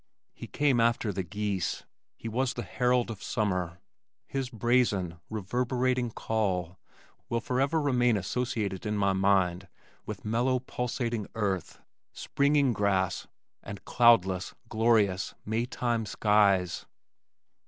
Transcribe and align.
He 0.33 0.47
came 0.47 0.79
after 0.79 1.13
the 1.13 1.21
geese. 1.21 1.83
He 2.15 2.27
was 2.27 2.55
the 2.55 2.63
herald 2.63 3.11
of 3.11 3.21
summer. 3.21 3.77
His 4.25 4.49
brazen, 4.49 5.19
reverberating 5.29 6.09
call 6.09 6.79
will 7.29 7.39
forever 7.39 7.79
remain 7.79 8.17
associated 8.17 8.87
in 8.87 8.97
my 8.97 9.13
mind 9.13 9.67
with 10.07 10.25
mellow, 10.25 10.57
pulsating 10.57 11.27
earth, 11.35 11.81
springing 12.13 12.73
grass 12.73 13.27
and 13.61 13.85
cloudless 13.85 14.55
glorious 14.69 15.35
May 15.45 15.67
time 15.67 16.07
skies. 16.07 16.87